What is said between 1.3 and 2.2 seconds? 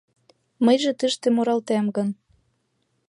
муралтем гын